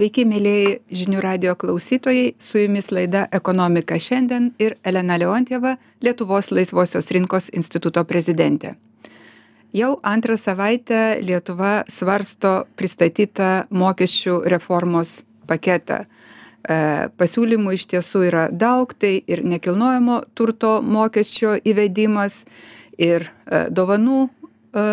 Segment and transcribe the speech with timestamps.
[0.00, 7.10] Sveiki, mėlyjei žinių radio klausytojai, su jumis laida Ekonomika šiandien ir Elena Leontjeva, Lietuvos laisvosios
[7.12, 8.70] rinkos instituto prezidentė.
[9.76, 15.98] Jau antrą savaitę Lietuva svarsto pristatytą mokesčių reformos paketą.
[16.00, 16.80] E,
[17.20, 22.46] pasiūlymų iš tiesų yra daug, tai ir nekilnojamo turto mokesčio įvedimas,
[22.96, 24.30] ir e, dovanų e,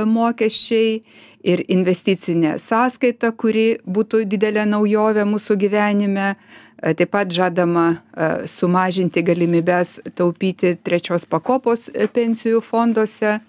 [0.04, 1.00] mokesčiai,
[1.48, 6.34] ir investicinė sąskaita, kuri būtų didelė naujovė mūsų gyvenime.
[6.78, 13.40] E, taip pat žadama e, sumažinti galimybės taupyti trečios pakopos e, pensijų fonduose.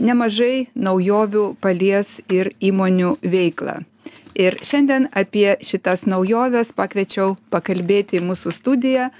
[0.00, 3.74] Nemažai naujovių palies ir įmonių veiklą.
[4.32, 9.10] Ir šiandien apie šitas naujoves pakviečiau pakalbėti mūsų studiją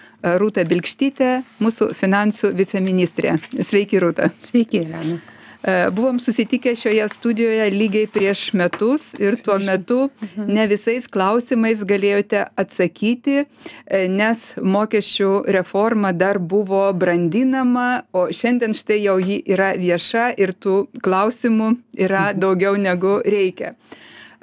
[0.40, 3.36] Rūta Bilkštytė, mūsų finansų viceministrė.
[3.60, 4.32] Sveiki, Rūta.
[4.40, 5.20] Sveiki, Elena.
[5.68, 10.46] E, buvom susitikę šioje studijoje lygiai prieš metus ir tuo metu mhm.
[10.54, 19.00] ne visais klausimais galėjote atsakyti, e, nes mokesčių reforma dar buvo brandinama, o šiandien štai
[19.02, 22.40] jau ji yra vieša ir tų klausimų yra mhm.
[22.46, 23.74] daugiau negu reikia.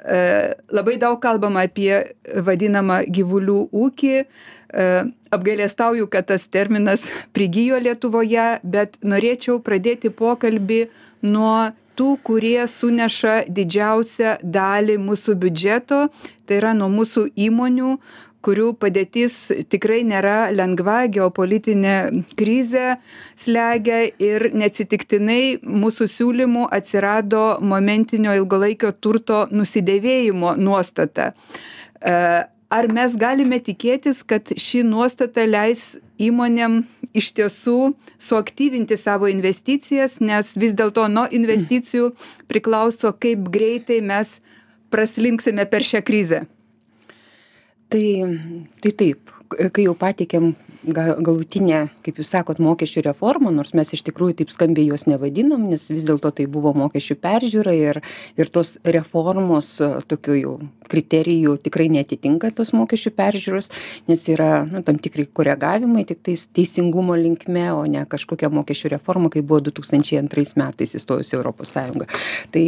[0.06, 0.20] E,
[0.70, 2.04] labai daug kalbama apie
[2.50, 4.20] vadinamą gyvulių ūkį.
[5.32, 7.00] Apgailėstauju, kad tas terminas
[7.32, 10.80] prigijo Lietuvoje, bet norėčiau pradėti pokalbį
[11.22, 16.06] nuo tų kurie suneša didžiausią dalį mūsų biudžeto
[16.46, 17.96] tai yra nuo mūsų įmonių
[18.46, 19.36] kurių padėtis
[19.72, 21.96] tikrai nėra lengva geopolitinė
[22.38, 22.98] krizė
[23.42, 31.32] slegia ir neatsitiktinai mūsų siūlymu atsirado momentinio ilgalaikio turto nusidėvėjimo nuostata.
[31.98, 32.14] E,
[32.70, 36.82] ar mes galime tikėtis kad ši nuostata leis įmonėm
[37.16, 37.92] iš tiesų
[38.22, 42.12] suaktyvinti savo investicijas nes vis dėlto nuo investicijų
[42.50, 44.38] priklauso kaip greitai mes
[44.90, 46.44] praslinksime per šią krizę?
[47.92, 48.06] Tai
[48.82, 50.54] tai taip kai jau pateikėm
[50.86, 55.66] ga galutinę kaip jūs sakot mokesčių reformą nors mes iš tikrųjų taip skambiai jos nevadinam
[55.70, 58.00] nes vis dėlto tai buvo mokesčių peržiūra ir
[58.38, 59.76] ir tos reformos
[60.10, 60.54] tokių jau
[60.86, 63.70] kriterijų tikrai neatitinka tos mokesčių peržiūros
[64.10, 69.48] nes yra nu tam tikri koregavimai tiktais teisingumo linkme o ne kažkokia mokesčių reforma kaip
[69.48, 72.06] buvo du tūkstančiai antrais metais įstojus į europos sąjungą.
[72.54, 72.66] Tai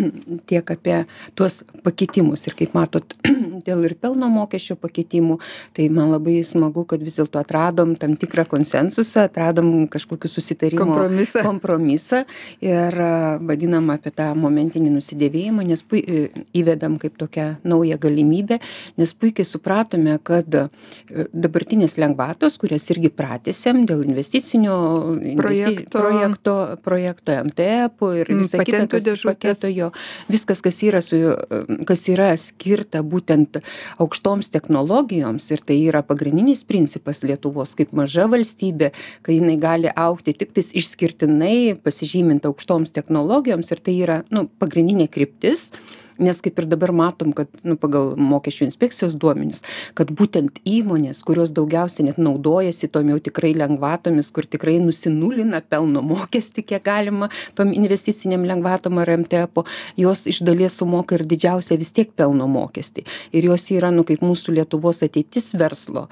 [0.50, 1.00] tiek apie
[1.38, 3.16] tuos pakitimus ir kaip matot
[3.66, 5.40] dėl ir pelno mokesčio pakitimų
[5.76, 11.44] tai man labai smagu kad vis dėlto atradom tam tikrą konsensusą atradom kažkokį susitarimo kompromisą.
[11.46, 12.22] kompromisą
[12.64, 12.98] ir
[13.46, 16.02] vadinam apie tą momentinį nusidėvėjimą nes pui
[16.56, 18.60] įvedam kaip tokią naują galimybę
[18.96, 20.48] nes puikiai supratome kad
[21.32, 24.76] dabartinės lengvatos kurias irgi pratęsėm dėl investicinio
[25.38, 26.00] projekto.
[26.00, 29.90] projekto projekto mtepų ir visa kita kas paketo jo
[30.30, 31.20] viskas kas yra su
[31.88, 33.60] kas yra skirta būtent
[34.02, 38.92] aukštoms technologijoms ir tai yra pagrindinis principas lietuvos kaip maža valstybė
[39.26, 45.70] kai jinai gali augti tiktais išskirtinai pasižymint aukštoms technologijoms ir tai yra nu pagrindinė kryptis
[46.18, 49.62] nes kaip ir dabar matom kad nu pagal mokesčių inspekcijos duomenis
[49.98, 56.02] kad būtent įmonės kurios daugiausiai net naudojasi tom jau tikrai lengvatomis kur tikrai nusinulina pelno
[56.06, 59.66] mokestį kiek galima tom investicinėm lengvatom ar mtepų
[59.96, 63.06] jos iš dalies sumoka ir didžiausią vis tiek pelno mokestį.
[63.36, 66.06] Ir jos yra nu kaip mūsų lietuvos ateitis verslo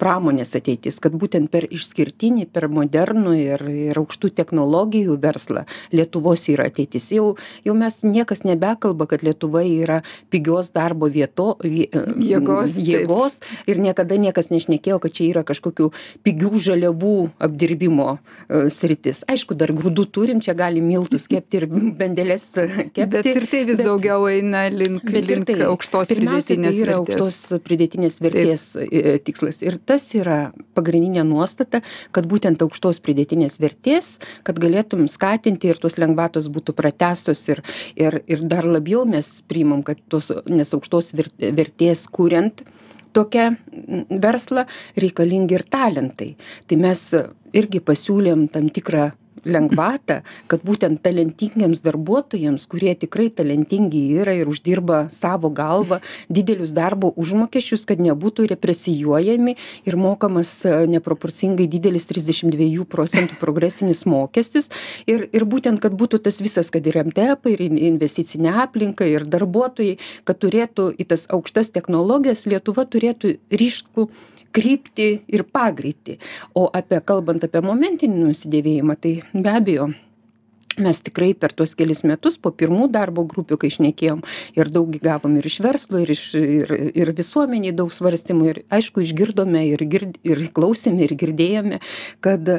[0.00, 6.68] pramonės ateitis kad būtent per išskirtinį per modernų ir ir aukštų technologijų verslą lietuvos yra
[6.70, 7.10] ateitis.
[7.14, 7.34] Jau
[7.66, 10.00] jau mes niekas nebekalba kad lietuva yra
[10.32, 13.38] pigios darbo vieto vie jėgos jėgos
[13.70, 15.90] ir niekada niekas nešnekėjo kad čia yra kažkokių
[16.24, 19.24] pigių žaliavų apdirbimo e, sritis.
[19.30, 23.80] Aišku dar grūdų turim čia galim miltus kepti ir bandeles kepti bet ir tai vis
[23.80, 25.60] daugiau eina link link tai.
[25.68, 29.60] aukštos pridėtinės yra aukštos pridėtinės vertės e, tikslas.
[29.64, 31.82] Ir tas yra pagrindinė nuostata
[32.14, 37.64] kad būtent aukštos pridėtinės vertės kad galėtum skatinti ir tos lengvatos būtų pratęstos ir
[37.96, 42.64] ir ir dar labiau mes priimam kad tos nes aukštos ver vertės kuriant
[43.14, 43.50] tokią
[44.10, 44.64] verslą
[44.98, 46.34] reikalingi ir talentai.
[46.66, 47.02] Tai mes
[47.54, 49.12] irgi pasiūlėm tam tikrą
[49.44, 50.20] lengvatą
[50.50, 57.86] kad būtent talentingiems darbuotojams kurie tikrai talentingi yra ir uždirba savo galva didelius darbo užmokesčius
[57.88, 59.56] kad nebūtų represijuojami
[59.88, 64.70] ir mokamas e, neproporcingai didelis trisdešim dviejų procentų progresinis mokestis.
[65.10, 69.98] Ir ir būtent kad būtų tas visas kad ir mtepai ir investicinė aplinka ir darbuotojai
[70.24, 74.08] kad turėtų į tas aukštas technologijas lietuva turėtų ryškų
[74.54, 76.18] kryptį ir pagreitį.
[76.54, 79.92] O apie kalbant apie momentinį nusidėvėjimą tai be abejo
[80.76, 84.22] mes tikrai per tuos kelis metus po pirmų darbo grupių kai šnekėjom
[84.58, 89.04] ir daug gavom ir iš verslo ir iš ir ir visuomenėj daug svarstymų ir aišku
[89.04, 91.80] išgirdome ir gird ir klausėme ir girdėjome
[92.24, 92.56] kad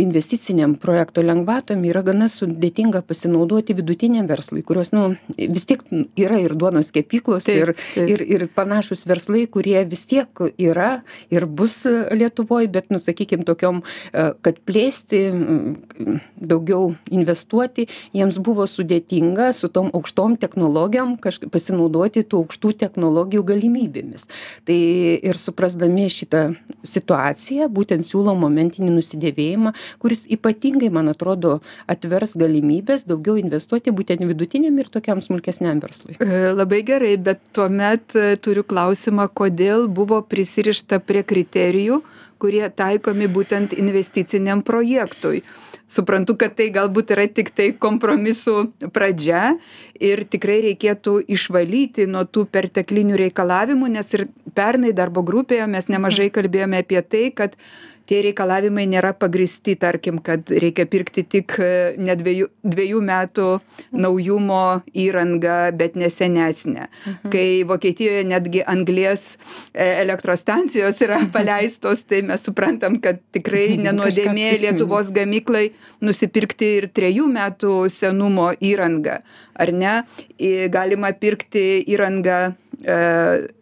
[0.00, 5.82] investicinėm projekto lengvatom yra gana sudėtinga pasinaudoti vidutiniam verslui kurios nu vis tiek
[6.18, 11.82] yra ir duonos kepyklos ir ir ir panašūs verslai kurie vis tiek yra ir bus
[11.86, 15.22] lietuvoj bet nu sakykim tokiom e, kad plėsti
[16.40, 17.86] daugiau investuoti
[18.16, 24.26] jiems buvo sudėtinga su tom aukštom technologijom kažkaip pasinaudoti tų aukštų technologijų galimybėmis.
[24.66, 24.78] Tai
[25.30, 26.44] ir suprasdami šitą
[26.86, 31.58] situaciją būtent siūlom momentinį nusidėvėjimą kuris ypatingai man atrodo
[31.90, 36.18] atvers galimybes daugiau investuoti būtent vidutiniam ir tokiam smulkesniam verslui.
[36.18, 42.02] E, labai gerai bet tuomet e, turiu klausimą kodėl buvo prisirišta prie kriterijų
[42.44, 45.42] kurie taikomi būtent investiciniam projektui?
[45.94, 49.54] Suprantu kad tai galbūt yra tiktai kompromisų pradžia
[50.00, 54.26] ir tikrai reikėtų išvalyti nuo tų perteklinių reikalavimų nes ir
[54.56, 57.54] pernai darbo grupėje mes nemažai kalbėjome apie tai kad
[58.08, 63.48] tie reikalavimai nėra pagrįsti tarkim kad reikia pirkti tik e, ne dviejų dviejų metų
[64.04, 64.64] naujumo
[65.04, 66.88] įrangą bet ne senesnę.
[67.04, 67.30] Mhm.
[67.32, 69.36] kai vokietijoje netgi anglies
[69.72, 75.70] e, elektros stacijos yra paleistos tai mes suprantam kad tikrai ne nuodėmė lietuvos gamyklai
[76.04, 79.20] nusipirkti ir trejų metų senumo įrangą
[79.54, 79.94] ar ne?
[80.74, 82.54] Galima pirkti įrangą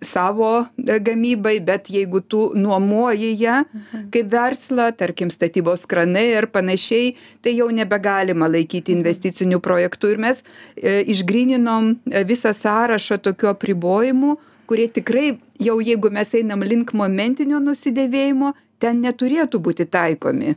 [0.04, 4.08] savo e, gamybai bet jeigu tu nuomoji ją mhm.
[4.14, 8.98] kaip verslą tarkim statybos kranai ir panašiai tai jau nebegalima laikyti mhm.
[9.00, 10.42] investiciniu projektu ir mes
[10.76, 11.94] e, išgryninom
[12.28, 14.36] visą sąrašą tokių apribojimų
[14.66, 20.56] kurie tikrai jau jeigu mes einam link momentinio nusidėvėjimo ten neturėtų būti taikomi.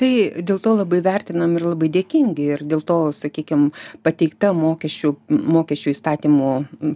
[0.00, 0.10] Tai
[0.40, 3.70] dėl to labai vertinam ir labai dėkingi ir dėl to, sakykime,
[4.06, 6.52] pateikta mokesčių, mokesčių įstatymų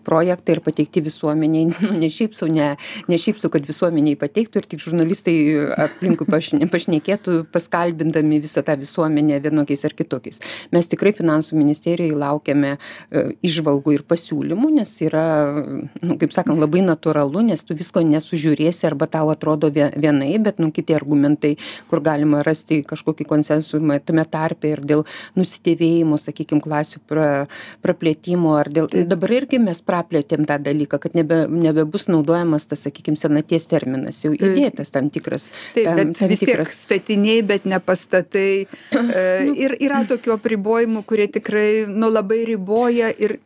[0.07, 2.73] projektai ir pateikti visuomeniai, nu, ne šiaip su, ne,
[3.11, 5.37] ne šiaip su, kad visuomeniai pateiktų ir tik žurnalistai
[5.87, 10.41] aplinkui pašne, pašnekėtų, paskalbindami visą tą visuomenę vienokiais ar kitokiais.
[10.73, 15.27] Mes tikrai finansų ministerijoje laukiame e, išvalgų ir pasiūlymų, nes yra,
[16.01, 20.71] nu, kaip sakant, labai natūralu, nes tu visko nesužiūrėsi arba tau atrodo vienai, bet nu
[20.75, 21.55] kiti argumentai
[21.91, 25.05] kur galima rasti kažkokį konsensusą tame tarpe ir dėl
[25.39, 27.29] nusidėvėjimo sakykim klasių pra
[27.85, 33.19] praplėtimo ar dėl dabar irgi mes praplėtėm tą dalyką kad nebe nebebus naudojamas tas sakykim
[33.21, 38.67] senaties terminas jau įdėtas tam tikras taip bet tam vis tiek statiniai bet ne pastatai.
[39.13, 39.23] E,
[39.59, 43.37] ir yra tokių apribojimų kurie tikrai nu labai riboja ir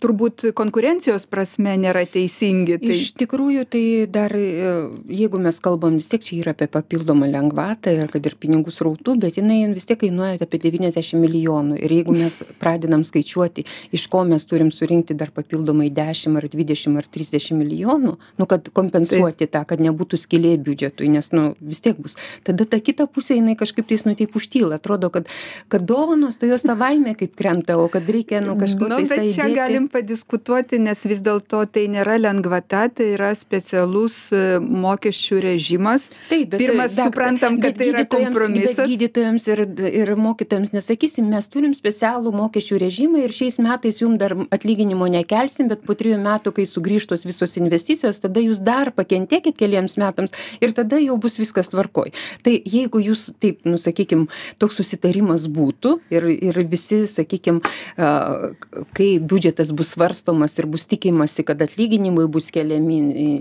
[0.00, 2.78] turbūt konkurencijos prasme nėra teisingi.
[2.82, 2.92] Tai...
[2.94, 4.72] Iš tikrųjų, tai dar, e,
[5.12, 9.16] jeigu mes kalbam, vis tiek čia yra apie papildomą lengvatą ir kad ir pinigų srautų,
[9.22, 11.78] bet jinai vis tiek kainuoja apie 90 milijonų.
[11.82, 17.00] Ir jeigu mes pradedam skaičiuoti, iš ko mes turim surinkti dar papildomai 10 ar 20
[17.00, 19.54] ar 30 milijonų, nu, kad kompensuoti taip.
[19.56, 22.16] tą, kad nebūtų skilė biudžetui, nes nu, vis tiek bus.
[22.46, 24.80] Tada ta kita pusė jinai kažkaip tais nu taip užtyla.
[24.80, 25.28] Atrodo, kad,
[25.72, 29.26] kad dovanos tai jos savaime kaip krenta, o kad reikia nu, kažko nu, tai
[29.66, 36.08] galim padiskutuoti nes vis dėlto tai nėra lengvata tai yra specialus e, mokesčių režimas.
[36.30, 38.86] Taip bet pirmas daktar, suprantam kad tai yra kompromisas.
[38.88, 39.62] gydytojams ir
[40.02, 45.70] ir mokytojams nesakysim mes turim specialų mokesčių režimą ir šiais metais jum dar atlyginimo nekelsim
[45.72, 50.34] bet po trijų metų kai sugrįš tos visos investicijos tada jūs dar pakentėkit keliems metams
[50.60, 52.12] ir tada jau bus viskas tvarkoj.
[52.46, 54.28] Tai jeigu jūs taip nu sakykim
[54.62, 57.62] toks susitarimas būtų ir ir visi sakykim
[57.96, 62.96] kai biudžetas biudžetas bus svarstomas ir bus tikimasi kad atlyginimai bus keliami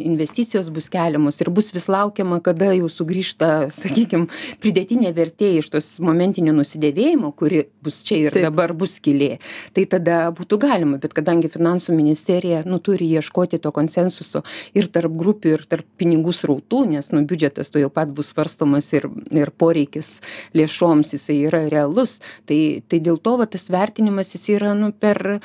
[0.06, 4.30] investicijos bus keliamos ir bus vis laukiama kada jau sugrįžta sakykim
[4.62, 9.40] pridėtinė vertė iš tos momentinio nusidėvėjimo kuri bus čia ir dabar bus skylė.
[9.74, 14.44] Tai tada būtų galima bet kadangi finansų ministerija nu turi ieškoti to konsensuso
[14.74, 19.10] ir tarp grupių ir tarp pinigų srautų nes nu biudžetas tuojau pat bus svarstomas ir
[19.32, 20.22] ir poreikis
[20.56, 25.42] lėšoms jisai yra realus tai tai dėl to va tas vertinimas jis yra nu per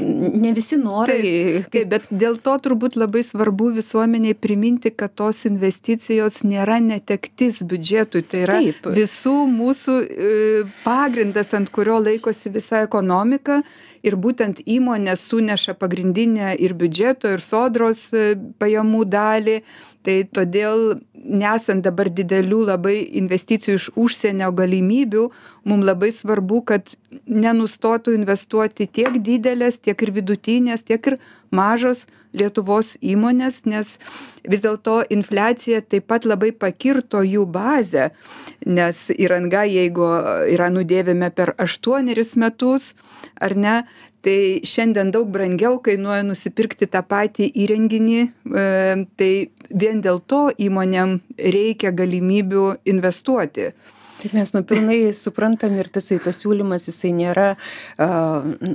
[0.00, 1.18] ne visi norai.
[1.20, 7.60] Taip, taip, bet dėl to turbūt labai svarbu visuomeniai priminti, kad tos investicijos nėra netektis
[7.62, 8.90] biudžetui, tai yra taip.
[8.96, 10.32] visų mūsų e,
[10.84, 13.60] pagrindas, ant kurio laikosi visa ekonomika
[14.06, 19.60] ir būtent įmonės suneša pagrindinę ir biudžeto, ir sodros e, pajamų dalį.
[20.00, 25.26] Tai todėl, nesant dabar didelių labai investicijų iš užsienio galimybių,
[25.68, 26.94] mums labai svarbu, kad
[27.28, 31.18] nenustotų investuoti tiek didelės, tiek ir vidutinės, tiek ir
[31.50, 33.96] mažos lietuvos įmonės nes
[34.46, 38.10] vis dėlto infliacija taip pat labai pakirto jų bazę
[38.66, 40.06] nes įranga jeigu
[40.54, 42.92] yra nudėvime per aštuonerius metus
[43.40, 43.76] ar ne
[44.24, 48.30] tai šiandien daug brangiau kainuoja nusipirkti tą patį įrenginį e,
[49.16, 49.32] tai
[49.70, 53.70] vien dėl to įmonėm reikia galimybių investuoti
[54.20, 57.46] taip mes nu pilnai suprantam ir tasai pasiūlymas jisai nėra
[57.96, 58.08] a,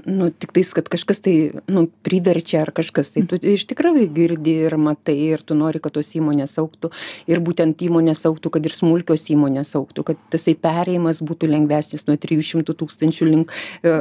[0.10, 1.36] nu tiktais kad kažkas tai
[1.72, 3.26] nu priverčia ar kažkas tai.
[3.30, 6.92] Tu iš tikrųjų girdi ir matai ir tu nori kad tos įmonės augtų.
[7.30, 12.18] Ir būtent įmonės augtų kad ir smulkios įmonės augtų kad tasai perėjimas būtų lengvesnis nuo
[12.22, 13.54] trijų šimtų tūkstančių link
[13.86, 13.96] e,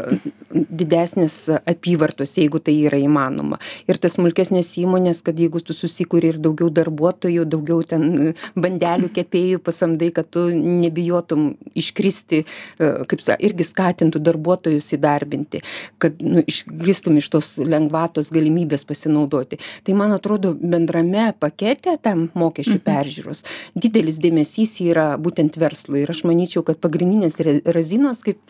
[0.51, 3.61] didesnės apyvartos jeigu tai yra įmanoma.
[3.91, 9.63] Ir tas smulkesnės įmonės kad jeigu tu susikuri ir daugiau darbuotojų daugiau ten bandelių kepėjų
[9.65, 12.45] pasamdai kad tu nebijotum galėtum iškristi,
[12.79, 15.63] e, kaip sa, irgi skatintų darbuotojus įdarbinti,
[15.99, 19.59] kad nu, iškristum iš tos lengvatos galimybės pasinaudoti.
[19.85, 22.85] Tai man atrodo, bendrame pakete tam mokesčių mhm.
[22.85, 26.05] peržiūros didelis dėmesys yra būtent verslui.
[26.05, 28.41] Ir aš manyčiau, kad pagrindinės razinos, kaip,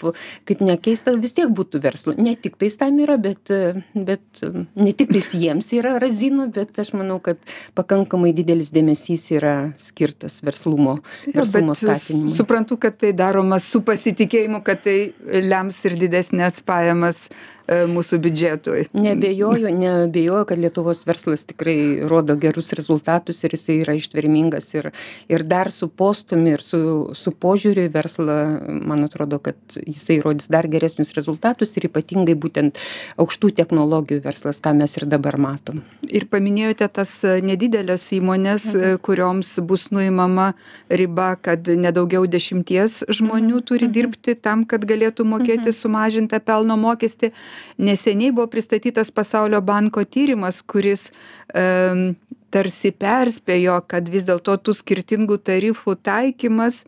[0.45, 2.15] kaip nekeista, vis tiek būtų verslo.
[2.17, 3.51] Ne tik tais tam yra, bet,
[3.95, 7.41] bet ne tik tais jiems yra razinų, bet aš manau, kad
[7.75, 10.99] pakankamai didelis dėmesys yra skirtas verslumo,
[11.33, 12.35] verslumo skatinimui.
[12.37, 14.97] Suprantu kad tai daroma su pasitikėjimu kad tai
[15.45, 17.29] lems ir didesnes pajamas
[17.69, 18.83] mūsų biudžetui.
[18.93, 24.91] Nebejoju, nebejoju, kad Lietuvos verslas tikrai rodo gerus rezultatus ir jisai yra ištvermingas ir,
[25.33, 26.81] ir dar su postumi ir su,
[27.17, 28.37] su požiūriu į verslą,
[28.85, 32.81] man atrodo, kad jisai rodys dar geresnius rezultatus ir ypatingai būtent
[33.17, 35.81] aukštų technologijų verslas, ką mes ir dabar matom.
[36.05, 39.01] Ir paminėjote tas nedidelės įmonės, mhm.
[39.05, 40.53] kurioms bus nuimama
[40.93, 43.97] riba, kad nedaugiau dešimties žmonių turi mhm.
[43.97, 45.79] dirbti tam, kad galėtų mokėti mhm.
[45.81, 47.33] sumažintą pelno mokestį
[47.79, 51.11] neseniai buvo pristatytas pasaulio banko tyrimas kuris
[51.55, 52.15] em
[52.55, 56.83] tarsi perspėjo kad vis dėlto tų skirtingų tarifų taikymas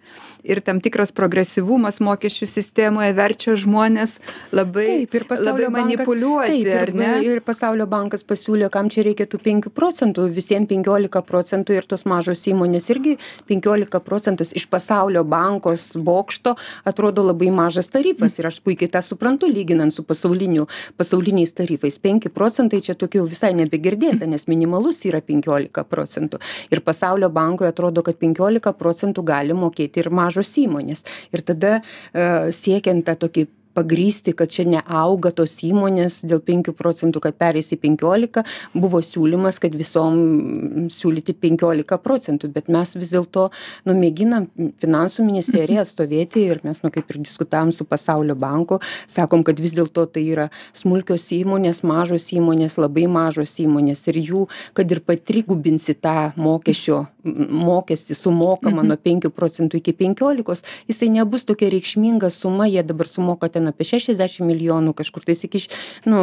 [0.47, 4.17] ir tam tikras progresyvumas mokesčių sistemoje verčia žmones
[4.55, 7.11] labai, taip, labai manipuliuoti, taip, ar ne?
[7.27, 12.07] Ir pasaulio bankas pasiūlė, kam čia reikia tų 5 procentų, visiems 15 procentų ir tos
[12.07, 13.17] mažos įmonės irgi
[13.51, 16.55] 15 procentas iš pasaulio bankos bokšto
[16.87, 21.99] atrodo labai mažas tarifas ir aš puikiai tą suprantu, lyginant su pasauliniais tarifais.
[22.07, 26.41] 5 procentai čia tokių visai nebegirdėta, nes minimalus yra 15 penkiolika procentų.
[26.71, 31.05] Ir pasaulio bankui atrodo kad penkiolika procentų gali mokėti ir mažos įmonės.
[31.33, 31.81] Ir tada
[32.13, 37.73] e, siekiant tą tokį pagrįsti kad čia neauga tos įmonės dėl penkių procentų kad pereis
[37.75, 43.49] į penkiolika buvo siūlymas kad visom siūlyti penkiolika procentų bet mes vis dėlto
[43.89, 44.49] nu mėginam
[44.83, 49.77] finansų ministerija atstovėti ir mes nu kaip ir diskutavom su pasaulio banku sakom kad vis
[49.77, 55.97] dėlto tai yra smulkios įmonės mažos įmonės labai mažos įmonės ir jų kad ir patrigubinsi
[56.01, 62.85] tą mokesčio mokestį sumokamą nuo penkių procentų iki penkiolikos jisai nebus tokia reikšminga suma jie
[62.87, 65.63] dabar sumoka ten apie šešiasdešim milijonų kažkur tais iki
[66.07, 66.23] nu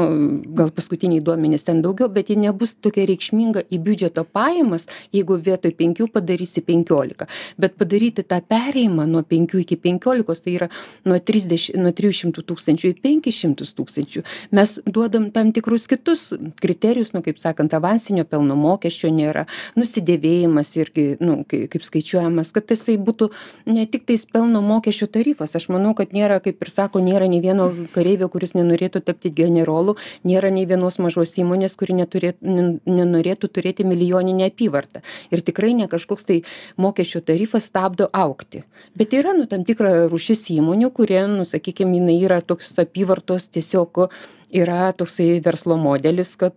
[0.58, 5.74] gal paskutiniai duomenys ten daugiau bet ji nebus tokia reikšminga į biudžeto pajamas jeigu vietoj
[5.78, 7.28] penkių padarysi penkiolika.
[7.58, 10.70] Bet padaryti tą perėjimą nuo penkių iki penkiolikos tai yra
[11.08, 14.24] nuo trisdešim nuo trijų šimtų tūkstančių į penkis šimtus tūkstančių.
[14.56, 16.30] Mes duodam tam tikrus kitus
[16.62, 19.46] kriterijus nu kaip sakant avansinio pelno mokesčio nėra
[19.80, 23.30] nusidėvėjimas irgi nu kai kaip skaičiuojamas kad tasai būtų
[23.70, 25.56] ne tiktais pelno mokesčio tarifas.
[25.58, 29.98] Aš manau kad nėra kaip ir sako nėra nei vieno kareivio kuris nenorėtų tapti generolu
[30.28, 35.02] nėra nei vienos mažos įmonės kuri neturėt nenorėtų turėti milijoninę apyvartą.
[35.34, 36.42] Ir tikrai ne kažkoks tai
[36.78, 38.64] mokesčio tarifas stabdo augti
[38.96, 44.06] bet yra nu tam tikra rūšis įmonių kurie nu sakykim jinai yra toks apyvartos tiesiog
[44.54, 46.56] yra toksai verslo modelis kad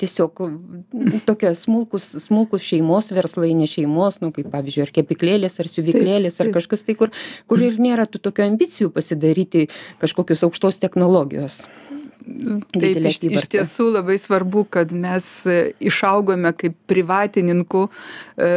[0.00, 0.42] tiesiog
[1.28, 6.52] tokie smulkūs smulkūs šeimos verslai ne šeimos nu kaip pavyzdžiui ar kepyklėlės ar siuvyklėlės ar
[6.56, 7.14] kažkas tai kur
[7.50, 9.68] kur ir nėra tų tokių ambicijų pasidaryti
[10.02, 11.62] kažkokios aukštos technologijos
[12.20, 18.50] Taip, iš, iš tiesų labai svarbu, kad mes e, išaugome kaip privatininkų e,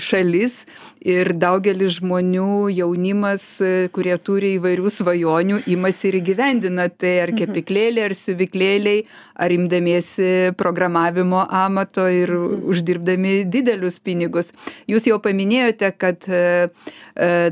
[0.00, 0.62] šalis
[1.00, 7.40] ir daugelis žmonių, jaunimas, e, kurie turi įvairių svajonių, imasi ir įgyvendina tai ar mhm.
[7.42, 9.04] kepiklėlė, ar siuviklėliai,
[9.40, 12.64] ar imdamiesi programavimo amato ir mhm.
[12.70, 14.54] uždirbdami didelius pinigus.
[14.90, 16.30] Jūs jau paminėjote, kad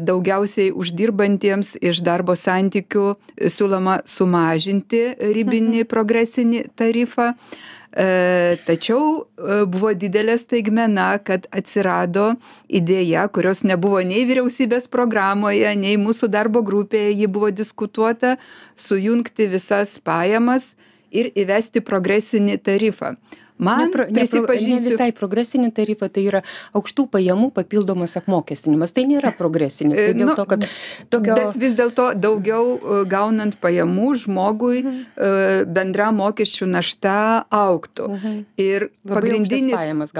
[0.09, 3.11] daugiausiai uždirbantiems iš darbo santykių
[3.53, 7.33] siūloma sumažinti ribinį ribinį progresinį tarifą.
[7.89, 12.35] E, tačiau e, buvo didelė staigmena, kad atsirado
[12.69, 18.37] idėja, kurios nebuvo nei vyriausybės programoje, nei mūsų darbo grupėje, ji buvo diskutuota,
[18.77, 20.75] sujungti visas pajamas
[21.11, 23.17] ir įvesti progresinį tarifą
[23.59, 24.79] man ne, pro, ne, prisipažinsiu.
[24.79, 26.43] Ne visai progresinį tarifą, tai yra
[26.79, 28.95] aukštų pajamų papildomas apmokestinimas.
[28.97, 29.99] Tai nėra progresinis.
[29.99, 30.67] Tai dėl nu, to, kad
[31.13, 31.37] tokio...
[31.39, 35.71] Bet vis dėlto daugiau e, gaunant pajamų žmogui mhm.
[35.75, 37.19] bendra mokesčių našta
[37.55, 38.09] auktų.
[38.17, 38.39] Mhm.
[38.63, 40.15] Ir pagrindinis,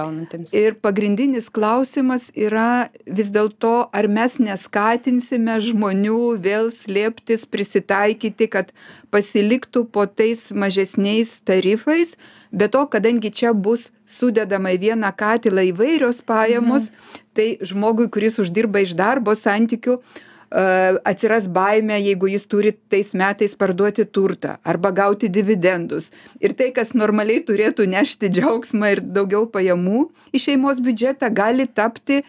[0.57, 8.73] ir pagrindinis klausimas yra vis dėlto, ar mes neskatinsime žmonių vėl slėptis, prisitaikyti, kad
[9.15, 12.15] pasiliktų po tais mažesniais tarifais,
[12.53, 17.21] be to kadangi čia bus sudedama į vieną katilą įvairios pajamos mhm.
[17.37, 20.01] tai žmogui kuris uždirba iš darbo santykių
[20.49, 26.11] atsiras baimė, jeigu jis turi tais metais parduoti turtą arba gauti dividendus.
[26.41, 32.23] Ir tai, kas normaliai turėtų nešti džiaugsmą ir daugiau pajamų į šeimos biudžetą, gali tapti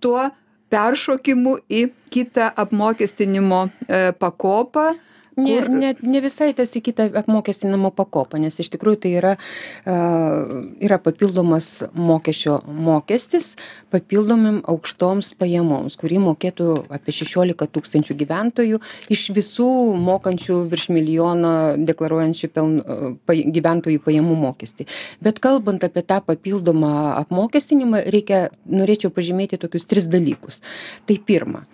[0.00, 0.30] tuo
[0.70, 4.94] peršokimu į kitą apmokestinimo e, pakopą,
[5.36, 9.34] ne ne ne visai tas į kitą apmokestinimo pakopą nes iš tikrųjų tai yra
[9.86, 13.54] yra papildomas mokesčio mokestis
[13.94, 18.80] papildomom aukštoms pajamoms kurį mokėtų apie šešiolika tūkstančių gyventojų
[19.12, 19.68] iš visų
[20.06, 21.52] mokančių virš milijono
[21.88, 22.96] deklaruojančių pelno
[23.28, 24.88] paj gyventojų pajamų mokestį.
[25.24, 30.62] Bet kalbant apie tą papildomą apmokestinimą reikia norėčiau pažymėti tokius tris dalykus.
[31.06, 31.64] Tai pirma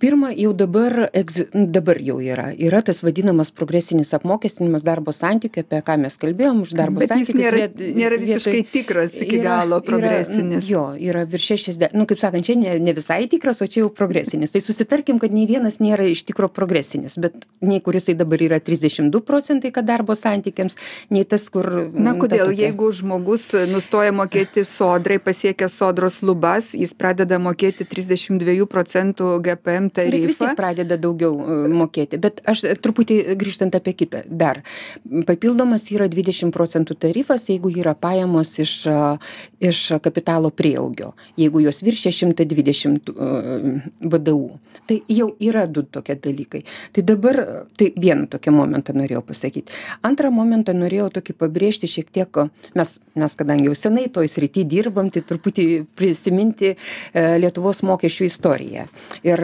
[0.00, 2.50] pirma jau dabar egzi dabar jau yra.
[2.56, 7.68] Yra tas vadinamas progresinis apmokestinimas darbo santykių apie ką mes kalbėjom už darbo santykius nėra,
[7.72, 10.68] nėra visiškai tikras iki galo progresinis.
[10.68, 13.90] jo yra virš šešiasdešimt nu kaip sakant čia ne, ne visai tikras o čia jau
[13.94, 14.52] progresinis.
[14.54, 18.60] Tai susitarkim kad nei vienas nėra iš tikro progresinis bet nei kuris tai dabar yra
[18.60, 20.76] trisdešimt du procentai kad darbo santykiams
[21.10, 22.52] nei tas kur na kodėl?
[22.56, 29.85] jeigu žmogus nustoja mokėti sodrai pasiekia sodros lubas jis pradeda mokėti trisdešimt dviejų procentų gpm
[29.90, 30.20] pvm tarifą.
[30.20, 32.20] Bet vis tiek pradeda daugiau e, mokėti.
[32.22, 34.62] Bet aš truputį grįžtant apie kitą dar.
[35.26, 39.00] Papildomas yra 20 procentų tarifas, jeigu yra pajamos iš, e,
[39.70, 43.12] iš kapitalo prieaugio, jeigu jos viršia 120
[44.00, 44.58] VDU.
[44.86, 46.62] Tai jau yra du tokie dalykai.
[46.94, 47.40] Tai dabar,
[47.78, 49.74] tai vieną tokį momentą norėjau pasakyti.
[50.06, 52.40] Antrą momentą norėjau tokį pabrėžti šiek tiek,
[52.76, 55.66] mes, mes kadangi jau senai toj srity dirbam, tai truputį
[55.98, 56.76] prisiminti e,
[57.40, 58.86] Lietuvos mokesčių istoriją.
[59.26, 59.42] Ir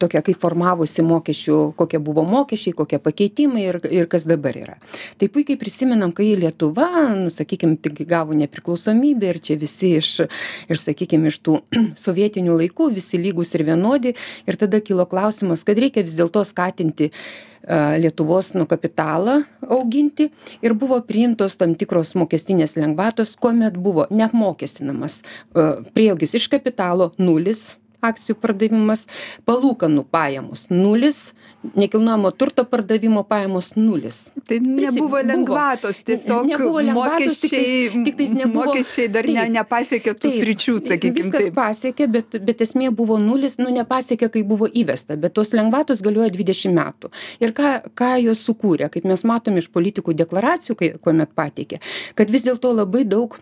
[0.00, 4.76] tokia kaip formavosi mokesčių kokie buvo mokesčiai kokie pakeitimai ir ir kas dabar yra.
[5.18, 10.10] Tai puikiai prisimenam kai lietuva nu sakykim tik gavo nepriklausomybę ir čia visi iš
[10.72, 11.60] iš sakykim iš tų
[12.06, 14.16] sovietinių laikų visi lygūs ir vienodi.
[14.46, 17.12] Ir tada kilo klausimas kad reikia vis dėlto skatinti
[17.62, 20.32] Lietuvos nu kapitalą auginti.
[20.66, 25.20] Ir buvo priimtos tam tikros mokestinės lengvatos, kuomet buvo neapmokestinamas
[25.94, 29.06] prieaugis iš kapitalo nulis akcijų pardavimas
[29.48, 31.30] palūkanų pajamos nulis
[31.74, 34.32] nekilnojamo turto pardavimo pajamos nulis.
[34.48, 40.74] Tai nebuvo lengvatos tiesiog nebuvo lengvatos mokesčiai tiktais nebuvo mokesčiai dar ne nepasiekė tų sričių
[40.88, 41.54] sakykim viskas taip.
[41.58, 46.32] pasiekė bet bet esmė buvo nulis nu nepasiekė kai buvo įvesta bet tos lengvatos galioja
[46.34, 47.12] dvidešim metų.
[47.40, 48.90] Ir ką ką jos sukūrė?
[48.92, 51.78] Kaip mes matom iš politikų deklaracijų kai kuomet pateikė
[52.18, 53.38] kad vis dėlto labai daug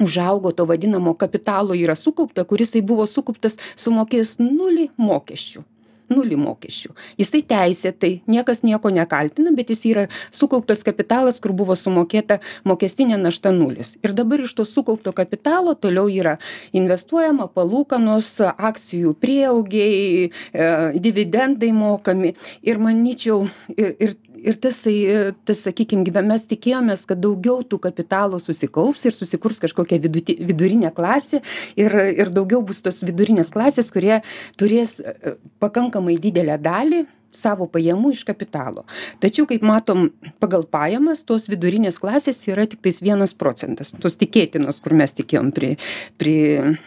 [0.00, 5.64] užaugo to vadinamo kapitalo yra sukaupta kuris tai buvo sukauptas sumokėjus nulį mokesčių.
[6.12, 6.90] Nulį mokesčių.
[7.16, 10.02] Jisai teisėtai niekas nieko nekaltina bet jis yra
[10.34, 13.94] sukauptas kapitalas kur buvo sumokėta mokestinė našta nulis.
[14.04, 16.36] Ir dabar iš to sukaupto kapitalo toliau yra
[16.76, 20.68] investuojama palūkanos akcijų prieaugiai e,
[21.00, 22.34] dividendai mokami.
[22.62, 28.40] Ir manyčiau ir ir ir tasai tas sakykim gyve mes tikėjomės kad daugiau tų kapitalo
[28.42, 31.42] susikaups ir susikurs kažkokia viduti vidurinė klasė
[31.80, 34.20] ir ir daugiau bus tos vidurinės klasės kurie
[34.60, 37.04] turės e, pakankamai didelę dalį
[37.34, 38.84] savo pajamų iš kapitalo.
[39.22, 40.06] Tačiau kaip matom
[40.42, 45.74] pagal pajamas tos vidurinės klasės yra tiktais vienas procentas tos tikėtinos kur mes tikėjom pri
[46.20, 46.36] pri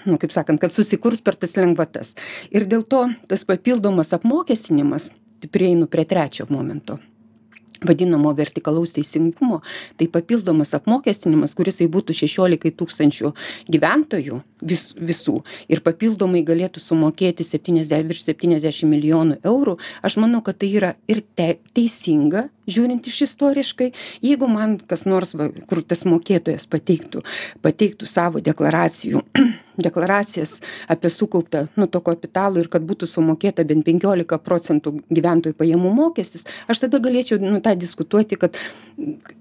[0.05, 2.15] nu kaip sakant kad susikurs per tas lengvatas.
[2.51, 5.11] Ir dėl to tas papildomas apmokestinimas
[5.51, 6.97] prieinu prie trečio momento
[7.85, 9.61] vadinamo vertikalaus teisingumo
[9.97, 13.33] tai papildomas apmokestinimas kuris tai būtų šešiolikai tūkstančių
[13.71, 15.41] gyventojų vis visų.
[15.69, 19.77] Ir papildomai galėtų sumokėti septyniasdešim virš septyniasdešim milijonų eurų.
[20.05, 23.91] Aš manau kad tai yra ir te teisinga žiūrint iš istoriškai.
[24.25, 27.23] Jeigu man kas nors va kur tas mokėtojas pateiktų
[27.63, 29.23] pateiktų savo deklaracijų
[29.77, 35.93] deklaracijas apie sukauptą nu to kapitalo ir kad būtų sumokėta bent penkiolika procentų gyventojų pajamų
[36.01, 38.57] mokestis aš tada galėčiau nu tą diskutuoti kad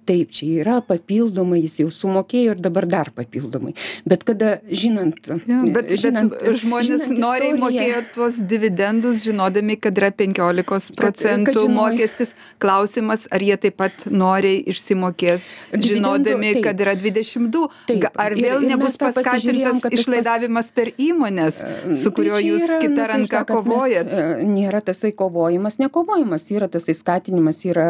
[0.06, 3.72] taip čia yra papildomai jis jau sumokėjo ir dabar dar papildomai.
[4.08, 10.90] Bet kada žinant bet, žinant, bet žmonės noriai mokėjo tuos dividendus žinodami kad yra penkiolikos
[10.98, 12.34] procentų mokestis.
[12.62, 17.66] Klausimas ar jie taip pat noriai išsimokės žinodami kad yra dvidešim du.
[18.14, 19.82] Ar vėl nebus paskatintas
[20.26, 21.58] išlaidavimas per įmones
[22.02, 24.10] su kuriuo tai jūs kita nu, ranka kovojat?
[24.10, 27.86] e, nėra tasai kovojimas nekovojimas yra tasai skatinimas yra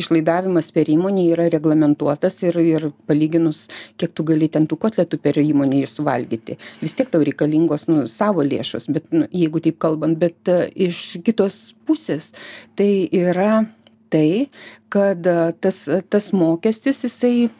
[0.00, 5.38] išlaidavimas per įmonę yra reglamentuotas ir ir palyginus kiek tu gali ten tų kotletų per
[5.38, 6.58] įmonę suvalgyti.
[6.80, 11.22] Vis tiek tau reikalingos nu savo lėšos bet nu jeigu taip kalbant bet e, iš
[11.24, 12.32] kitos pusės
[12.76, 13.66] tai yra
[14.10, 14.48] tai
[14.90, 17.50] kad e, tas tas mokestis jisai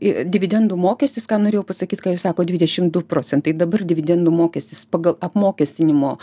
[0.00, 6.16] dividendų mokestis, ką norėjau pasakyti, kai jūs sako 22 procentai, dabar dividendų mokestis pagal apmokestinimo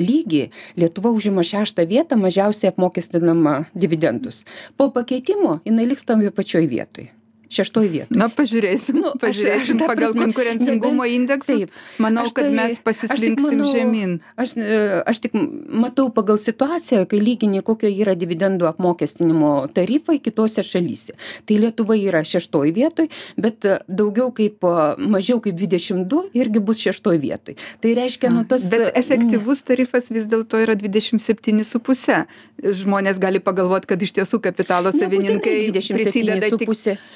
[0.00, 0.44] lygį
[0.80, 4.44] Lietuva užima šeštą vietą mažiausiai apmokestinama dividendus.
[4.78, 7.10] Po pakeitimo jinai liks tam pačioj vietoj
[7.54, 8.18] šeštoj vietoj.
[8.18, 8.98] Na, pažiūrėsim.
[9.00, 11.64] Nu, pažiūrėsim aš, aš, pagal prasme, konkurencingumo indeksus.
[11.64, 14.16] Taip, manau, kad tai, mes pasislinksim manau, žemyn.
[14.40, 20.64] Aš, e, aš tik matau pagal situaciją, kai lygini, kokio yra dividendų apmokestinimo tarifai kitose
[20.66, 21.16] šalyse.
[21.48, 24.74] Tai Lietuva yra šeštoj vietoj, bet daugiau kaip e,
[25.14, 27.58] mažiau kaip 22 irgi bus šeštoj vietoj.
[27.82, 28.66] Tai reiškia, nu tas.
[28.72, 32.24] Bet efektyvus tarifas vis dėlto yra 27,5.
[32.64, 36.70] Žmonės gali pagalvoti, kad iš tiesų kapitalo savininkai prisideda tik.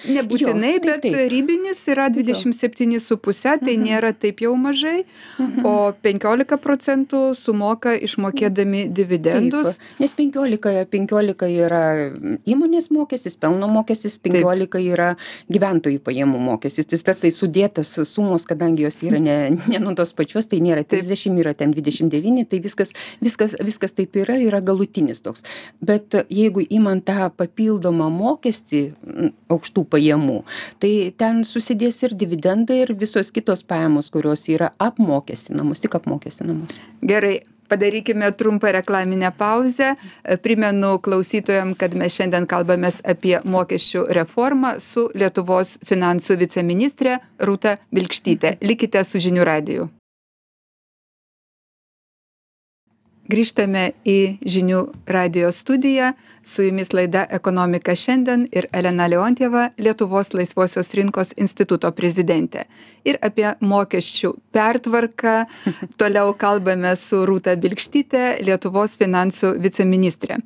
[0.09, 1.88] Ne, nebūtinai jo, bet taip, taip.
[1.93, 3.85] yra dvidešimt septyni su puse tai mhm.
[3.85, 5.05] nėra taip jau mažai
[5.38, 5.67] mhm.
[5.67, 9.75] o penkiolika procentų sumoka išmokėdami dividendus.
[9.75, 11.83] Taip, nes penkiolika penkiolika yra
[12.49, 15.14] įmonės mokestis pelno mokestis penkiolika yra
[15.53, 16.88] gyventojų pajamų mokestis.
[16.88, 21.38] Tai tasai sudėtas sumos kadangi jos yra ne ne nuo tos pačios tai nėra trisdešim
[21.41, 25.47] yra ten dvidešim devyni tai viskas viskas viskas taip yra yra galutinis toks.
[25.81, 28.83] Bet jeigu imant tą papildomą mokestį
[29.53, 30.42] aukštų pajamų pajamų.
[30.81, 36.79] Tai ten susidės ir dividendai ir visos kitos pajamos kurios yra apmokestinamos tik apmokestinamos.
[37.03, 39.97] Gerai padarykime trumpą reklaminę pauzę.
[40.42, 48.59] Primenu klausytojam kad mes šiandien kalbamės apie mokesčių reformą su lietuvos finansų viceministre rūta bilkštyte
[48.62, 49.88] likite su žinių radiju
[53.29, 56.12] grįžtame į žinių radijo studiją.
[56.49, 62.64] Su jumis laida ekonomika šiandien ir elena leontjeva lietuvos laisvosios rinkos instituto prezidentė.
[63.05, 65.37] Ir apie mokesčių pertvarką.
[66.01, 70.41] Toliau kalbame su rūta bilkštyte lietuvos finansų viceministre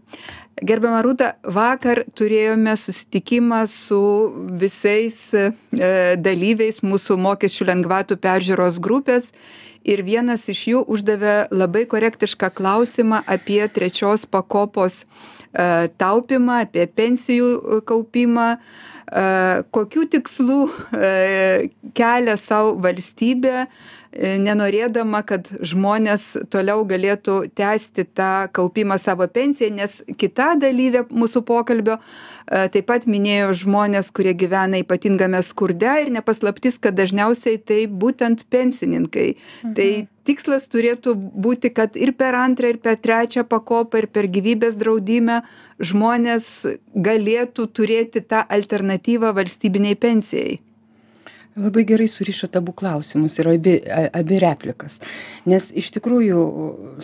[0.61, 4.03] gerbiama rūta vakar turėjome susitikimą su
[4.61, 5.51] visais e,
[6.21, 9.33] dalyviais mūsų mokesčių lengvatų peržiūros grupės
[9.83, 17.83] ir vienas iš jų uždavė labai korektišką klausimą apie trečios pakopos e, taupymą, apie pensijų
[17.89, 18.57] kaupimą,
[19.77, 20.61] kokių tikslų
[21.99, 23.67] kelia savo valstybė
[24.13, 31.41] E, nenorėdama kad žmonės toliau galėtų tęsti tą kaupimą savo pensijai nes kita dalyvė mūsų
[31.49, 37.57] pokalbio e, taip pat minėjo žmones kurie gyvena ypatingame skurde ir ne paslaptis kad dažniausiai
[37.57, 39.31] tai būtent pensininkai
[39.63, 40.11] tai mhm.
[40.29, 45.41] tikslas turėtų būti kad ir per antrą ir per trečią pakopą ir per gyvybės draudime
[45.81, 46.51] žmonės
[46.95, 50.61] galėtų turėti tą alternatyvą valstybinei pensijai?
[51.53, 53.75] Labai gerai surišot abu klausimus ir abi
[54.17, 55.03] abi replikas.
[55.45, 56.39] Nes iš tikrųjų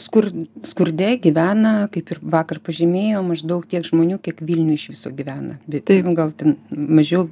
[0.00, 0.31] skur
[0.64, 5.59] skurde gyvena kaip ir vakar pažymėjo maždaug tiek žmonių kiek vilniuj iš viso gyvena.
[5.68, 7.26] Bet nu gal ten mažiau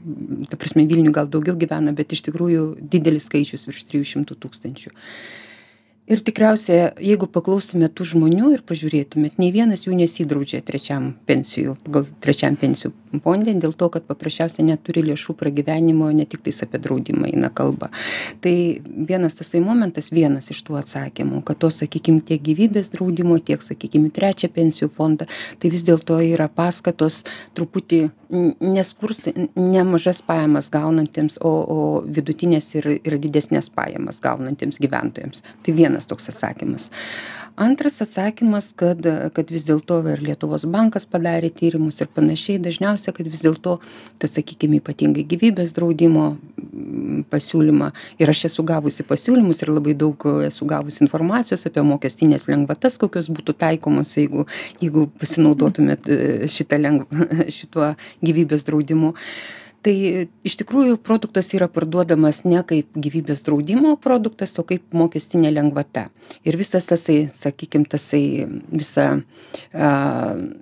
[0.53, 4.93] ta prasme vilniuj gal daugiau gyvena bet iš tikrųjų didelis skaičius virš trijų šimtų tūkstančių
[6.11, 12.07] ir tikriausia jeigu paklaustumėt tų žmonių ir pažiūrėtumėt nei vienas jų nesidraudžia trečiam pensijų pagal
[12.23, 12.93] trečiam pensijų
[13.25, 17.91] fonde dėl to kad paprasčiausiai neturi lėšų pragyvenimo ne tiktais apie draudimą eina kalba.
[18.45, 23.63] Tai vienas tasai momentas vienas iš tų atsakymų kad tos sakykim tiek gyvybės draudimo tiek
[23.63, 25.29] sakykim į trečią pensijų fondą
[25.61, 27.23] tai vis dėlto yra paskatos
[27.57, 28.07] truputį
[28.61, 29.23] neskurs
[29.55, 35.43] nemažas pajamas gaunantiems o o vidutines ir ir didesnes pajamas gaunantiems gyventojams.
[35.63, 36.91] Tai vienas toks atsakymas
[37.57, 42.61] antras atsakymas kad kad vis dėlto ir lietuvos bankas padarė tyrimus ir panašiai.
[42.63, 43.79] Dažniausia kad vis dėlto
[44.21, 46.37] tas sakykim ypatingai gyvybės draudimo
[47.33, 47.91] pasiūlymą
[48.21, 53.31] ir aš esu gavusi pasiūlymus ir labai daug esu gavusi informacijos apie mokestines lengvatas kokios
[53.33, 54.47] būtų taikomos jeigu
[54.83, 56.11] jeigu pasinaudotumėt
[56.53, 57.25] šita lengv
[57.59, 59.15] šituo gyvybės draudimu
[59.85, 59.95] tai
[60.47, 66.09] iš tikrųjų produktas yra parduodamas ne kaip gyvybės draudimo produktas o kaip mokestinė lengvata.
[66.47, 69.09] Ir visas tasai sakykim tasai visa
[69.73, 69.91] a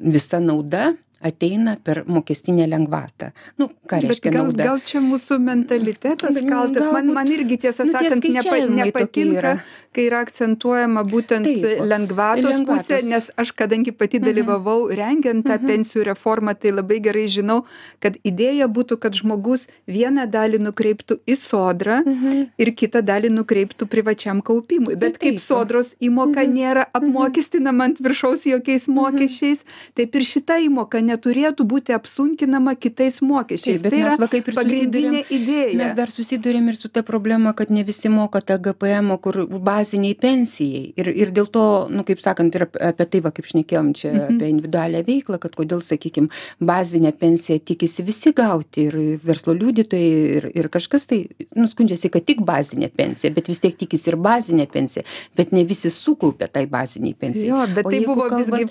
[0.00, 6.40] visa nauda ateina per mokestinę lengvatą nu ką reiškia gal, nauda gal čia mūsų mentalitetas
[6.48, 9.58] kaltas man, man irgi tiesą nu, sakant nepa, nepatinka
[9.94, 14.26] kai yra akcentuojama būtent Taip, lengvatos, lengvatos pusė, nes aš kadangi pati mhm.
[14.28, 14.96] dalyvavau mhm.
[14.98, 15.70] rengiant tą mhm.
[15.70, 17.60] pensijų reformą, tai labai gerai žinau,
[18.02, 22.46] kad idėja būtų, kad žmogus vieną dalį nukreiptų į sodrą mhm.
[22.58, 24.98] ir kitą dalį nukreiptų privačiam kaupimui.
[25.00, 26.58] Bet kaip sodros įmoka mhm.
[26.58, 26.98] nėra mhm.
[27.00, 28.98] apmokestinama ant viršaus jokiais mhm.
[28.98, 29.94] mokesčiais, mhm.
[30.00, 33.82] taip ir šita įmoka neturėtų būti apsunkinama kitais mokesčiais.
[33.82, 35.78] Taip, tai mes va kaip ir pagrindinė idėja.
[35.78, 40.14] Mes dar susidurėm ir su ta problema, kad ne visi moka tą GPM, kur bazinei
[40.18, 44.10] pensijai ir ir dėl to nu kaip sakant ir apie tai va kaip šnekėjom čia
[44.12, 44.36] mhm.
[44.36, 50.48] apie individualią veiklą kad kodėl sakykim bazinę pensiją tikisi visi gauti ir verslo liudytojai ir
[50.52, 51.20] ir kažkas tai
[51.56, 55.04] nu skundžiasi kad tik bazinė pensija bet vis tiek tikisi ir bazinę pensiją
[55.36, 58.68] bet ne visi sukaupia tai bazinei pensijai jo bet tai buvo visgi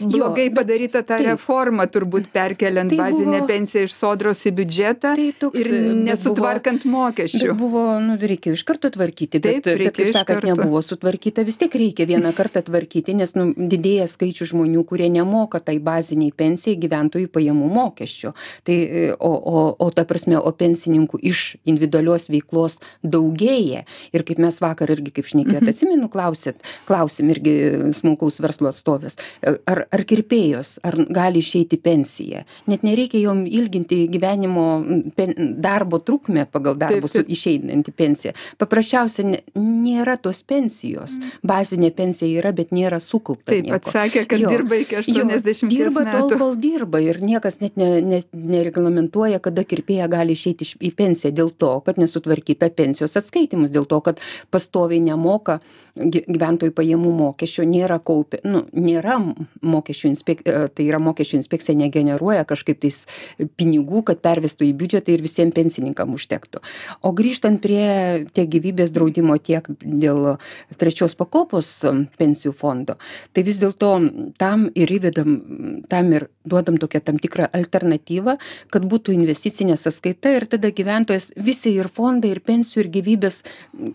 [0.00, 5.26] blogai padaryta ta reforma turbūt perkeliant tai bazinę pensiją iš sodros į biudžetą tai
[5.60, 5.70] ir
[6.06, 7.54] nesutvarkant mokesčių.
[7.58, 11.44] buvo nu reikėjo iš karto tvarkyti bet bet kaip sakant nebuvo sutvarkyta.
[11.46, 16.32] Vis tiek reikia vieną kartą tvarkyti nes nu didėja skaičius žmonių kurie nemoka tai bazinei
[16.32, 18.34] pensijai gyventojų pajamų mokesčio.
[18.64, 18.78] Tai
[19.18, 23.84] o o o ta prasme o pensininkų iš individualios veiklos daugėja.
[24.14, 25.74] Ir kaip mes vakar irgi kaip šnekėjot mhm.
[25.74, 27.54] atsimenu klausėt klausėm irgi
[27.96, 29.18] smulkaus verslo atstovės
[29.70, 32.44] ar ar kirpėjos ar gali išeiti į pensiją.
[32.66, 34.84] Net nereikia jom ilginti gyvenimo
[35.16, 41.18] pen darbo trukmę pagal darbus išeinant į pensiją paprasčiausia ne nėra tos pensijos.
[41.42, 46.56] Bazinė pensija yra bet nėra sukaupta taip atsakė kad dirba iki aštuoniasdešimties dirba tol kol
[46.56, 51.50] dirba ir niekas net ne ne nereglamentuoja kada kirpėja gali išeiti iš į pensiją dėl
[51.50, 55.60] to kad nesutvarkyta pensijos atskaitymus dėl to kad pastoviai nemoka
[55.94, 59.14] gy gyventojų pajamų mokesčio nėra kaupia nu nėra
[59.62, 63.04] mokesčių inspek e, tai yra mokesčių inspekcija negeneruoja kažkaip tais
[63.58, 66.64] pinigų kad pervestų į biudžetą ir visiem pensininkam užtektų.
[67.06, 70.34] O grįžtant prie tiek gyvybės draudimo tiek dėl
[70.80, 71.70] trečios pakopos
[72.18, 72.98] pensijų fondo
[73.32, 73.92] tai vis dėlto
[74.40, 75.38] tam ir įvedam
[75.90, 78.36] tam ir duodam tokią tam tikrą alternatyvą
[78.74, 83.42] kad būtų investicinė sąskaita ir tada gyventojas visi ir fondai ir pensijų ir gyvybės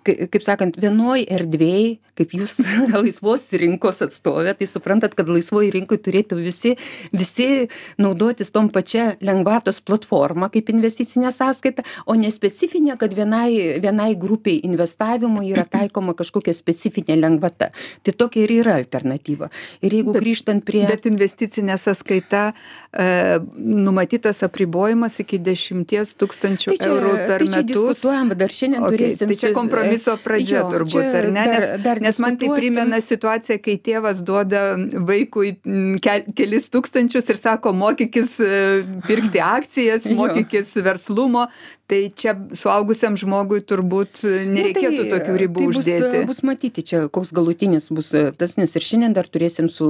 [0.08, 1.89] kaip sakant vienoj erdvėj
[2.20, 2.60] kaip jūs
[2.96, 6.76] laisvos rinkos atstovė tai suprantat kad laisvoj rinkoj turėtų visi
[7.16, 7.70] visi
[8.02, 14.60] naudotis tom pačia lengvatos platforma kaip investicinė sąskaita o ne specifinė kad vienai vienai grupei
[14.64, 17.72] investavimui yra taikoma kažkokia specifinė lengvata.
[18.04, 19.50] Tai tokia ir yra alternatyva.
[19.86, 27.14] Ir jeigu grįžtant prie bet investicinė sąskaita e, numatytas apribojimas iki dešimties tūkstančių tai eurų
[27.30, 27.70] per tai metus.
[27.74, 31.46] diskutuojam dar šiandien okay, turėsim tai čia kompromiso pradžia jo, turbūt ar ne?
[31.50, 34.64] Nes, dar, nes man tai primena situaciją kai tėvas duoda
[35.10, 35.56] vaikui
[36.04, 38.62] ke, kelis tūkstančius ir sako mokykis e,
[39.08, 41.48] pirkti akcijas mokykis verslumo
[41.90, 46.10] tai čia suaugusiam žmogui turbūt nereikėtų nu, tai, tokių ribų tai uždėti.
[46.14, 49.88] Bus, bus matyti čia, koks galutinis bus tas, nes ir šiandien dar turėsim su,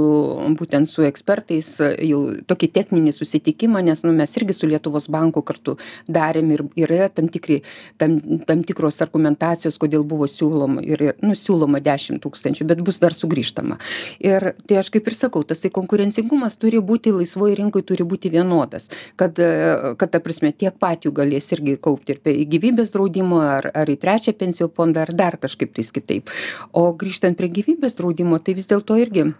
[0.59, 5.75] būtent su ekspertais jau tokį techninį susitikimą, nes nu, mes irgi su Lietuvos banku kartu
[6.07, 7.59] darėm ir yra tam, tikri,
[7.99, 8.15] tam,
[8.47, 13.79] tam tikros argumentacijos, kodėl buvo siūloma ir, nu, siūloma 10 tūkstančių, bet bus dar sugrįžtama.
[14.23, 18.31] Ir tai aš kaip ir sakau, tas tai konkurencingumas turi būti laisvoje rinkoje, turi būti
[18.31, 18.87] vienodas,
[19.19, 23.71] kad, kad ta prasme, tiek pat jų galės irgi kaupti ir į gyvybės draudimo ar
[23.73, 26.29] ar į trečią pensijų fondą ar dar kažkaip tais kitaip.
[26.73, 29.31] O grįžtant prie gyvybės draudimo tai vis dėlto irgi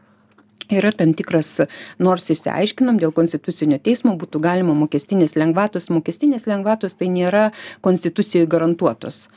[0.70, 1.56] yra tam tikras
[2.02, 7.50] nors išsiaiškinom dėl konstitucinio teismo būtų galima mokestinės lengvatos mokestinės lengvatos tai nėra
[7.86, 9.28] konstitucijoj garantuotos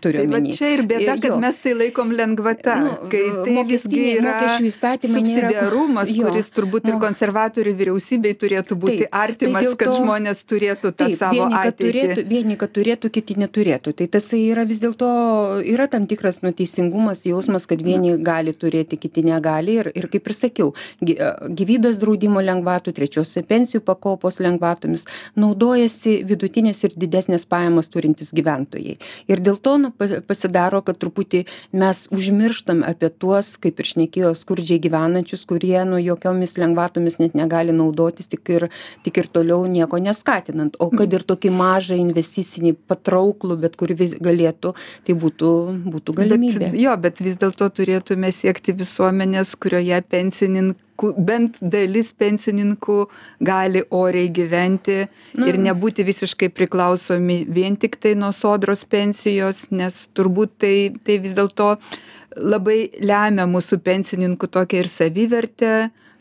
[0.00, 0.52] turiu tai omeny.
[0.54, 1.38] Čia ir bėda, kad jo.
[1.42, 7.74] mes tai laikom lengvata, nu, kai tai visgi yra subsidiarumas, nėra, kuris turbūt ir konservatorių
[7.80, 11.58] vyriausybei turėtų būti taip, tai artimas, tai kad to, žmonės turėtų tą taip, savo vieni,
[11.60, 11.88] ateitį.
[11.88, 13.94] Turėtų, vieni, kad turėtų, kiti neturėtų.
[13.98, 15.10] Tai tas yra vis dėlto,
[15.74, 19.78] yra tam tikras nuteisingumas, jausmas, kad vieni gali turėti, kiti negali.
[19.82, 25.08] Ir, ir kaip ir sakiau, gyvybės draudimo lengvatų, trečios pensijų pakopos lengvatomis
[25.40, 28.98] naudojasi vidutinės ir didesnės pajamas turintys gyventojai.
[29.30, 29.90] Ir dėl to nu
[30.28, 36.56] pasidaro kad truputį mes užmirštam apie tuos kaip ir šnekėjo skurdžiai gyvenančius kurie nu jokiomis
[36.60, 38.68] lengvatomis net negali naudotis tik ir
[39.06, 40.78] tik ir toliau nieko neskatinant.
[40.78, 44.74] O kad ir tokį mažą investicinį patrauklų bet kur vis galėtų
[45.06, 45.52] tai būtų
[45.94, 46.72] būtų galimybė.
[46.84, 52.96] jo bet vis dėlto turėtume siekti visuomenės kurioje pensininkai bent dalis pensininkų
[53.44, 55.00] gali oriai gyventi
[55.46, 61.34] ir nebūti visiškai priklausomi vien tik tai nuo sodros pensijos nes turbūt tai tai vis
[61.34, 61.74] dėlto
[62.38, 65.74] labai lemia mūsų pensininkų tokią ir savivertę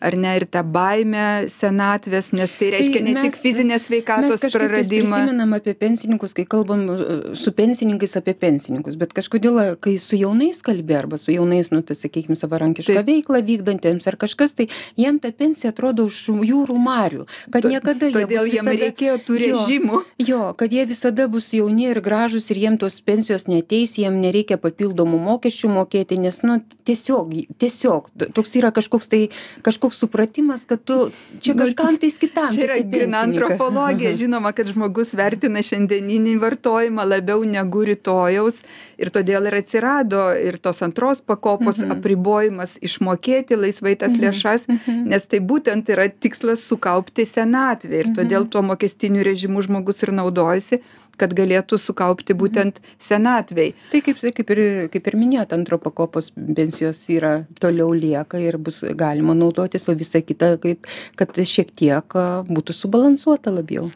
[0.04, 5.16] ar ne ir ta baimė senatvės nes tai reiškia ne tik fizinės sveikatos praradimą.
[5.16, 6.98] prisimenam apie pensininkus kai kalbam e,
[7.39, 11.96] su pensininkais apie pensininkus bet kažkodėl kai su jaunais kalbi arba su jaunais nu tai
[12.00, 14.68] sakykim savarankišką veiklą vykdantiems ar kažkas tai
[15.00, 16.20] jiem ta pensija atrodo už
[16.52, 20.04] jūrų marių kad niekada jie todėl jiem reikėjo tų režimų.
[20.20, 24.60] Jo kad jie visada bus jauni ir gražūs ir jiem tos pensijos neateis jiem nereikia
[24.62, 29.22] papildomų mokesčių mokėti nes nu tiesiog tiesiog toks yra kažkoks tai
[29.63, 34.67] kažkoks toks supratimas kad tu čia kažkam tais kitam čia yra gryna antropologija žinoma kad
[34.67, 38.63] žmogus vertina šiandieninį vartojimą labiau negu rytojaus
[38.97, 41.91] ir todėl ir atsirado ir tos antros pakopos mhm.
[41.97, 44.23] apribojimas išmokėti laisvai tas mhm.
[44.25, 45.06] lėšas mhm.
[45.10, 50.82] nes tai būtent yra tikslas sukaupti senatvei ir todėl tuo mokestiniu režimu žmogus ir naudojasi
[51.21, 53.73] kad galėtų sukaupti būtent senatvei.
[53.91, 58.82] Tai kaip, kaip, ir, kaip ir minėjot, antro pakopos pensijos yra toliau lieka ir bus
[58.97, 62.17] galima naudotis, o visa kita, kaip, kad šiek tiek
[62.49, 63.91] būtų subalansuota labiau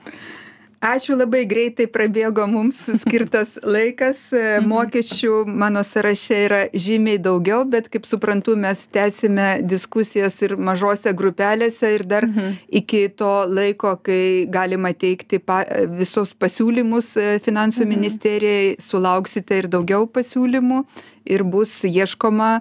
[0.93, 4.67] ačiū labai greitai prabėgo mums skirtas laikas mhm.
[4.71, 11.93] mokesčių mano sąraše yra žymiai daugiau bet kaip suprantu mes tęsime diskusijas ir mažose grupelėse
[11.95, 12.57] ir dar mhm.
[12.81, 15.63] iki to laiko kai galima teikti pa
[15.99, 17.93] visus pasiūlymus e, finansų mhm.
[17.95, 20.83] ministerijai sulauksite ir daugiau pasiūlymų
[21.27, 22.51] ir bus ieškoma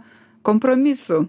[0.47, 1.27] kompromisų.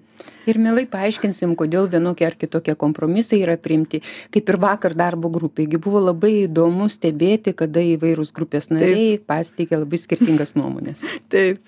[0.47, 3.99] Ir mielai paaiškinsim, kodėl vienokie ar kitokie kompromisai yra priimti.
[4.34, 9.99] Kaip ir vakar darbo grupėgi buvo labai įdomu stebėti, kada įvairūs grupės nariai pasteikė labai
[10.01, 11.03] skirtingas nuomonės.
[11.34, 11.60] Taip.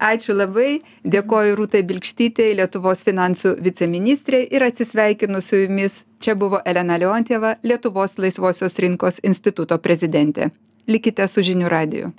[0.00, 0.80] Ačiū labai.
[1.04, 6.02] Dėkoju Rūtai Bilkštytė, Lietuvos finansų viceministrė ir atsisveikinu su jumis.
[6.22, 10.52] Čia buvo Elena Leontėva, Lietuvos laisvosios rinkos instituto prezidentė.
[10.88, 12.12] Likite su žinių radiju.